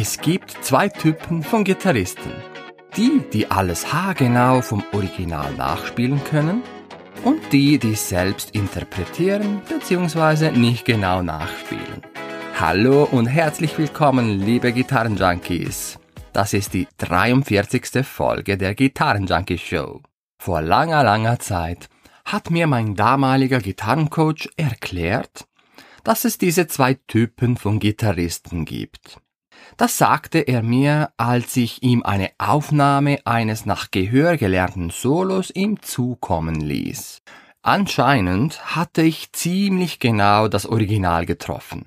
[0.00, 2.30] Es gibt zwei Typen von Gitarristen.
[2.96, 6.62] Die, die alles haargenau vom Original nachspielen können
[7.24, 10.52] und die, die selbst interpretieren bzw.
[10.52, 12.02] nicht genau nachspielen.
[12.60, 15.98] Hallo und herzlich willkommen, liebe Gitarrenjunkies.
[16.32, 18.06] Das ist die 43.
[18.06, 20.02] Folge der Gitarrenjunkie Show.
[20.38, 21.88] Vor langer, langer Zeit
[22.24, 25.48] hat mir mein damaliger Gitarrencoach erklärt,
[26.04, 29.18] dass es diese zwei Typen von Gitarristen gibt.
[29.78, 35.80] Das sagte er mir, als ich ihm eine Aufnahme eines nach Gehör gelernten Solos ihm
[35.80, 37.22] zukommen ließ.
[37.62, 41.86] Anscheinend hatte ich ziemlich genau das Original getroffen.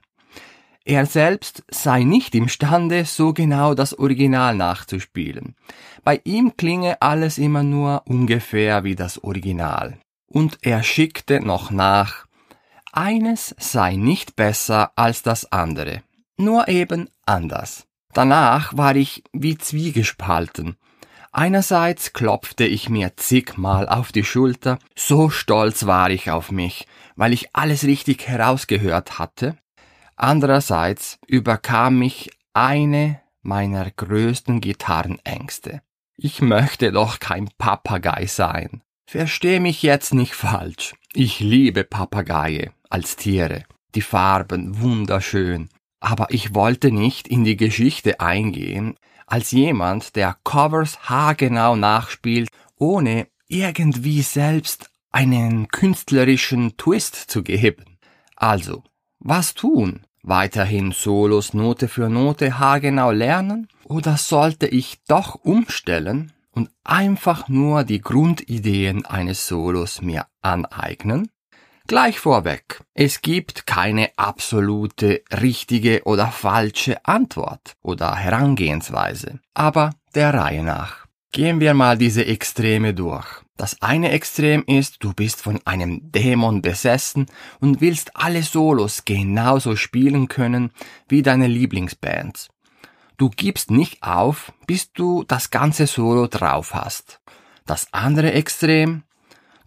[0.86, 5.56] Er selbst sei nicht imstande, so genau das Original nachzuspielen.
[6.04, 9.98] Bei ihm klinge alles immer nur ungefähr wie das Original.
[10.28, 12.26] Und er schickte noch nach,
[12.94, 16.04] eines sei nicht besser als das andere
[16.42, 17.88] nur eben anders.
[18.14, 20.76] Danach war ich wie zwiegespalten.
[21.32, 27.32] Einerseits klopfte ich mir zigmal auf die Schulter, so stolz war ich auf mich, weil
[27.32, 29.58] ich alles richtig herausgehört hatte.
[30.18, 35.82] Andererseits überkam mich eine meiner größten Gitarrenängste.
[36.18, 38.84] Ich möchte doch kein Papagei sein.
[39.08, 40.96] Versteh mich jetzt nicht falsch.
[41.14, 43.64] Ich liebe Papageie als Tiere.
[43.96, 45.70] Die Farben wunderschön,
[46.02, 53.28] aber ich wollte nicht in die Geschichte eingehen als jemand, der Covers haargenau nachspielt, ohne
[53.48, 57.98] irgendwie selbst einen künstlerischen Twist zu geben.
[58.36, 58.84] Also,
[59.20, 60.06] was tun?
[60.24, 63.68] Weiterhin Solos Note für Note haargenau lernen?
[63.86, 71.30] Oder sollte ich doch umstellen und einfach nur die Grundideen eines Solos mir aneignen?
[71.88, 80.64] Gleich vorweg, es gibt keine absolute richtige oder falsche Antwort oder Herangehensweise, aber der Reihe
[80.64, 81.08] nach.
[81.34, 83.26] Gehen wir mal diese Extreme durch.
[83.58, 87.28] Das eine Extrem ist, du bist von einem Dämon besessen
[87.60, 90.72] und willst alle Solos genauso spielen können
[91.08, 92.50] wie deine Lieblingsbands.
[93.18, 97.22] Du gibst nicht auf, bis du das ganze Solo drauf hast.
[97.66, 99.04] Das andere Extrem,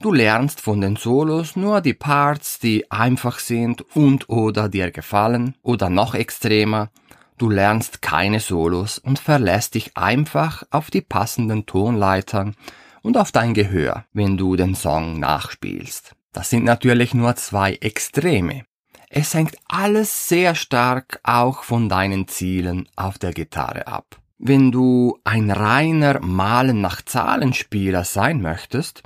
[0.05, 5.55] Du lernst von den Solos nur die Parts, die einfach sind und oder dir gefallen
[5.63, 6.91] oder noch extremer,
[7.39, 12.55] du lernst keine Solos und verlässt dich einfach auf die passenden Tonleitern
[13.01, 16.15] und auf dein Gehör, wenn du den Song nachspielst.
[16.35, 18.67] Das sind natürlich nur zwei Extreme.
[19.09, 24.19] Es hängt alles sehr stark auch von deinen Zielen auf der Gitarre ab.
[24.37, 29.03] Wenn du ein reiner Malen nach Zahlenspieler sein möchtest,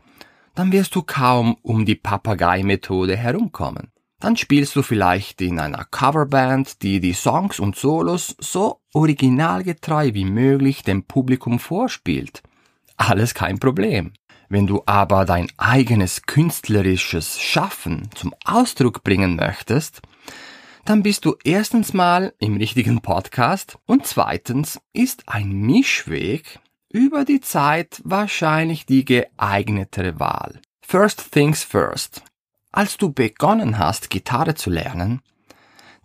[0.59, 3.93] dann wirst du kaum um die Papagei-Methode herumkommen.
[4.19, 10.25] Dann spielst du vielleicht in einer Coverband, die die Songs und Solos so originalgetreu wie
[10.25, 12.43] möglich dem Publikum vorspielt.
[12.97, 14.15] Alles kein Problem.
[14.49, 20.03] Wenn du aber dein eigenes künstlerisches Schaffen zum Ausdruck bringen möchtest,
[20.85, 26.59] dann bist du erstens mal im richtigen Podcast und zweitens ist ein Mischweg
[26.91, 30.61] über die Zeit wahrscheinlich die geeignetere Wahl.
[30.81, 32.23] First things first.
[32.73, 35.21] Als du begonnen hast, Gitarre zu lernen,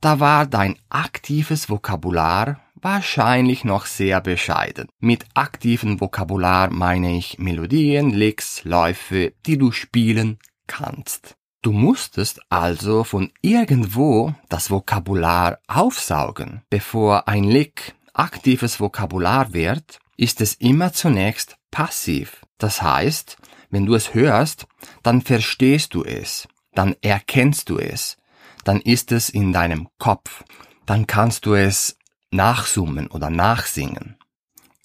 [0.01, 4.87] da war dein aktives Vokabular wahrscheinlich noch sehr bescheiden.
[4.99, 11.35] Mit aktivem Vokabular meine ich Melodien, Licks, Läufe, die du spielen kannst.
[11.61, 20.41] Du musstest also von irgendwo das Vokabular aufsaugen, bevor ein Lick aktives Vokabular wird ist
[20.41, 22.45] es immer zunächst passiv.
[22.57, 23.37] Das heißt,
[23.69, 24.67] wenn du es hörst,
[25.01, 28.17] dann verstehst du es, dann erkennst du es,
[28.63, 30.43] dann ist es in deinem Kopf,
[30.85, 31.97] dann kannst du es
[32.31, 34.17] nachsummen oder nachsingen.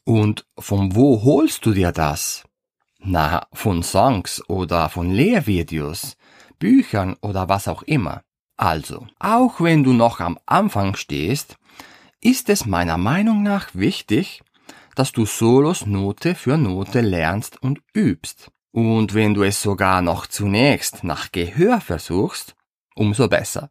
[0.05, 2.45] Und von wo holst du dir das?
[2.99, 6.17] Na, von Songs oder von Lehrvideos,
[6.59, 8.23] Büchern oder was auch immer.
[8.57, 11.57] Also, auch wenn du noch am Anfang stehst,
[12.21, 14.43] ist es meiner Meinung nach wichtig,
[14.99, 18.51] dass du Solos Note für Note lernst und übst.
[18.73, 22.57] Und wenn du es sogar noch zunächst nach Gehör versuchst,
[22.97, 23.71] umso besser.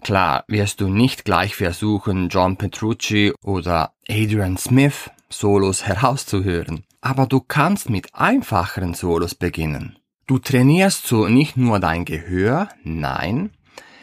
[0.00, 7.40] Klar wirst du nicht gleich versuchen, John Petrucci oder Adrian Smith Solos herauszuhören, aber du
[7.40, 9.98] kannst mit einfacheren Solos beginnen.
[10.26, 13.50] Du trainierst so nicht nur dein Gehör, nein,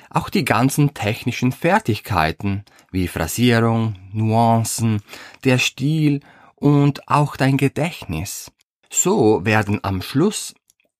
[0.10, 5.02] auch die ganzen technischen Fertigkeiten wie Phrasierung, Nuancen,
[5.44, 6.22] der Stil
[6.59, 8.51] und auch dein Gedächtnis.
[8.89, 10.54] So werden am Schluss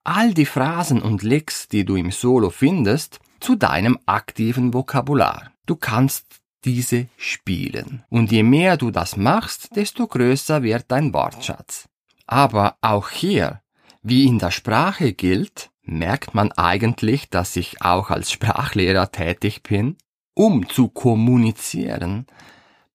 [0.04, 5.51] all die Phrasen und Licks, die du im Solo findest, zu deinem aktiven Vokabular.
[5.65, 6.25] Du kannst
[6.63, 8.04] diese spielen.
[8.09, 11.88] Und je mehr du das machst, desto größer wird dein Wortschatz.
[12.25, 13.62] Aber auch hier,
[14.01, 19.98] wie in der Sprache gilt, merkt man eigentlich, dass ich auch als Sprachlehrer tätig bin.
[20.33, 22.27] Um zu kommunizieren,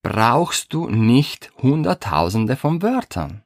[0.03, 3.43] brauchst du nicht Hunderttausende von Wörtern.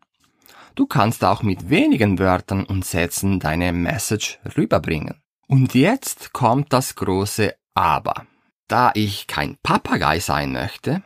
[0.74, 5.22] Du kannst auch mit wenigen Wörtern und Sätzen deine Message rüberbringen.
[5.46, 8.26] Und jetzt kommt das große Aber.
[8.68, 11.02] Da ich kein Papagei sein möchte,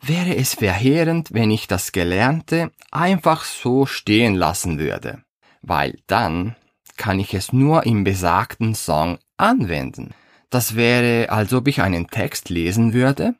[0.00, 5.22] wäre es verheerend, wenn ich das Gelernte einfach so stehen lassen würde,
[5.60, 6.56] weil dann
[6.96, 10.14] kann ich es nur im besagten Song anwenden.
[10.50, 13.34] Das wäre, als ob ich einen Text lesen würde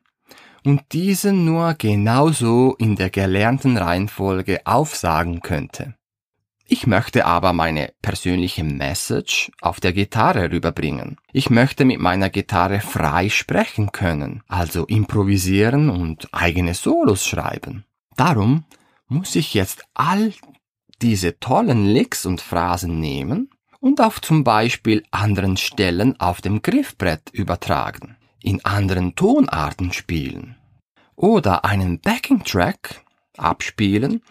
[0.65, 5.95] und diesen nur genauso in der gelernten Reihenfolge aufsagen könnte.
[6.73, 11.17] Ich möchte aber meine persönliche Message auf der Gitarre rüberbringen.
[11.33, 17.85] Ich möchte mit meiner Gitarre frei sprechen können, also improvisieren und eigene Solos schreiben.
[18.17, 18.65] Darum
[19.09, 20.33] muss ich jetzt all
[21.03, 27.31] diese tollen Licks und Phrasen nehmen und auf zum Beispiel anderen Stellen auf dem Griffbrett
[27.33, 30.57] übertragen, in anderen Tonarten spielen
[31.17, 33.05] oder einen Backing Track
[33.37, 34.23] abspielen,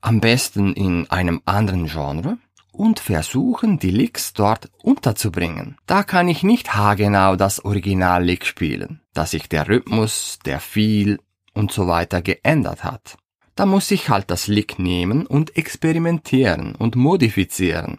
[0.00, 2.38] am besten in einem anderen Genre
[2.72, 5.76] und versuchen, die Licks dort unterzubringen.
[5.86, 11.18] Da kann ich nicht haargenau das Original-Lick spielen, da sich der Rhythmus, der Feel
[11.52, 13.16] und so weiter geändert hat.
[13.54, 17.98] Da muss ich halt das Lick nehmen und experimentieren und modifizieren,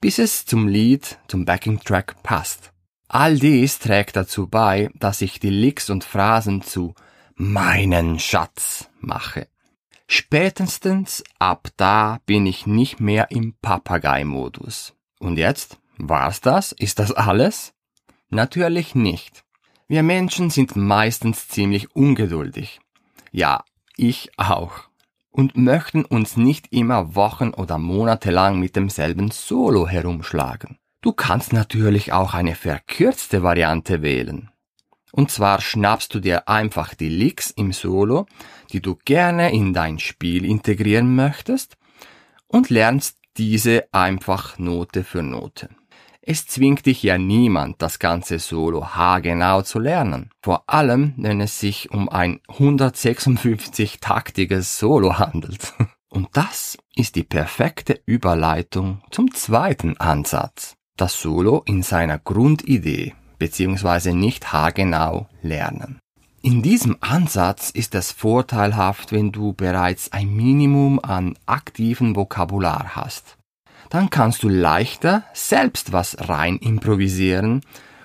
[0.00, 2.72] bis es zum Lied, zum Backing-Track passt.
[3.12, 6.94] All dies trägt dazu bei, dass ich die Licks und Phrasen zu
[7.34, 9.48] meinen Schatz mache.
[10.06, 14.94] Spätestens ab da bin ich nicht mehr im Papagei-Modus.
[15.18, 15.80] Und jetzt?
[15.98, 16.70] War's das?
[16.70, 17.72] Ist das alles?
[18.28, 19.42] Natürlich nicht.
[19.88, 22.78] Wir Menschen sind meistens ziemlich ungeduldig.
[23.32, 23.64] Ja,
[23.96, 24.84] ich auch.
[25.32, 30.78] Und möchten uns nicht immer Wochen oder Monate lang mit demselben Solo herumschlagen.
[31.02, 34.50] Du kannst natürlich auch eine verkürzte Variante wählen.
[35.12, 38.26] Und zwar schnappst du dir einfach die Licks im Solo,
[38.72, 41.76] die du gerne in dein Spiel integrieren möchtest,
[42.46, 45.68] und lernst diese einfach Note für Note.
[46.20, 50.28] Es zwingt dich ja niemand, das ganze Solo haargenau zu lernen.
[50.42, 55.72] Vor allem, wenn es sich um ein 156-taktiges Solo handelt.
[56.10, 60.76] Und das ist die perfekte Überleitung zum zweiten Ansatz.
[61.00, 65.98] Das Solo in seiner Grundidee beziehungsweise nicht haargenau lernen.
[66.42, 73.38] In diesem Ansatz ist es vorteilhaft, wenn du bereits ein Minimum an aktiven Vokabular hast.
[73.88, 77.62] Dann kannst du leichter selbst was rein improvisieren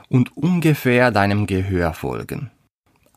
[0.07, 2.49] und ungefähr deinem Gehör folgen.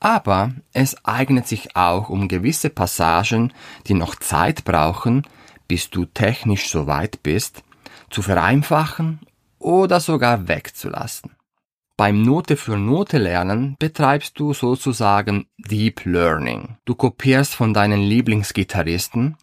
[0.01, 3.53] Aber es eignet sich auch, um gewisse Passagen,
[3.87, 5.23] die noch Zeit brauchen,
[5.69, 7.63] bis du technisch so weit bist,
[8.11, 9.21] zu vereinfachen
[9.59, 11.37] oder sogar wegzulassen.
[11.97, 16.77] Beim Note für Note lernen betreibst du sozusagen Deep Learning.
[16.85, 19.37] Du kopierst von deinen Lieblingsgitarristen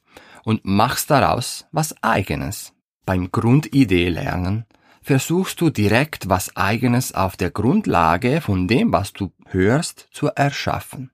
[0.46, 2.74] und machst daraus was eigenes.
[3.06, 4.66] Beim Grundidee lernen
[5.02, 11.12] versuchst du direkt was eigenes auf der Grundlage von dem, was du hörst, zu erschaffen.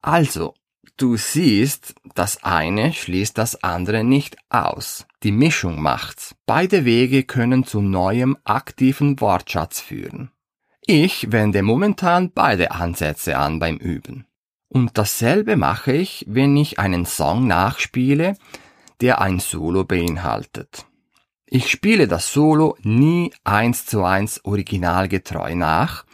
[0.00, 0.54] Also,
[0.96, 5.06] du siehst, das eine schließt das andere nicht aus.
[5.22, 6.34] Die Mischung macht's.
[6.46, 10.30] Beide Wege können zu neuem aktiven Wortschatz führen.
[10.86, 14.26] Ich wende momentan beide Ansätze an beim Üben.
[14.68, 18.36] Und dasselbe mache ich, wenn ich einen Song nachspiele,
[19.00, 20.86] der ein Solo beinhaltet.
[21.46, 26.04] Ich spiele das Solo nie eins zu eins originalgetreu nach,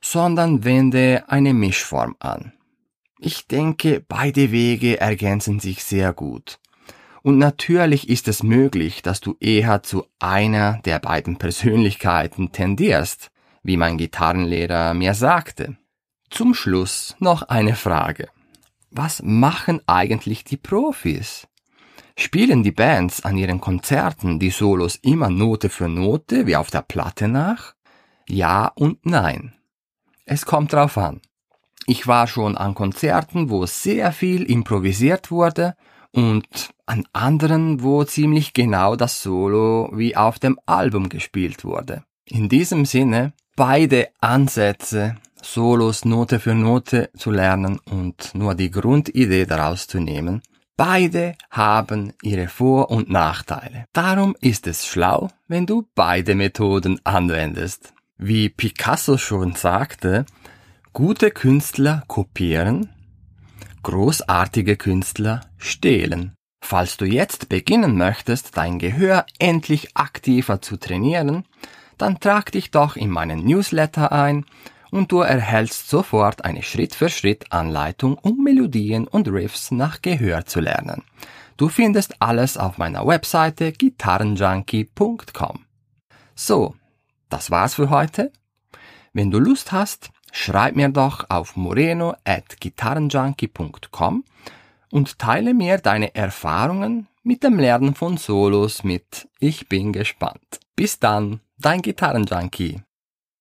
[0.00, 2.52] sondern wende eine Mischform an.
[3.26, 6.58] Ich denke, beide Wege ergänzen sich sehr gut.
[7.22, 13.30] Und natürlich ist es möglich, dass du eher zu einer der beiden Persönlichkeiten tendierst
[13.62, 15.78] wie mein Gitarrenlehrer mir sagte.
[16.28, 18.28] Zum Schluss noch eine Frage.
[18.90, 21.48] Was machen eigentlich die Profis?
[22.18, 26.82] Spielen die Bands an ihren Konzerten die Solos immer Note für Note wie auf der
[26.82, 27.74] Platte nach?
[28.28, 29.54] Ja und nein.
[30.26, 31.22] Es kommt drauf an.
[31.86, 35.74] Ich war schon an Konzerten, wo sehr viel improvisiert wurde
[36.12, 36.46] und
[36.86, 42.04] an anderen, wo ziemlich genau das Solo wie auf dem Album gespielt wurde.
[42.26, 49.44] In diesem Sinne, beide Ansätze, Solos Note für Note zu lernen und nur die Grundidee
[49.44, 50.40] daraus zu nehmen,
[50.76, 53.84] beide haben ihre Vor- und Nachteile.
[53.92, 57.92] Darum ist es schlau, wenn du beide Methoden anwendest.
[58.16, 60.24] Wie Picasso schon sagte,
[60.96, 62.88] Gute Künstler kopieren,
[63.82, 66.36] großartige Künstler stehlen.
[66.64, 71.46] Falls du jetzt beginnen möchtest, dein Gehör endlich aktiver zu trainieren,
[71.98, 74.46] dann trag dich doch in meinen Newsletter ein
[74.92, 81.02] und du erhältst sofort eine Schritt-für-Schritt-Anleitung, um Melodien und Riffs nach Gehör zu lernen.
[81.56, 85.64] Du findest alles auf meiner Webseite gitarrenjunkie.com.
[86.36, 86.76] So,
[87.30, 88.30] das war's für heute.
[89.12, 94.24] Wenn du Lust hast, schreib mir doch auf moreno at gitarrenjunkie.com
[94.90, 99.28] und teile mir deine Erfahrungen mit dem Lernen von Solos mit.
[99.38, 100.60] Ich bin gespannt.
[100.76, 102.82] Bis dann, dein Gitarrenjunkie.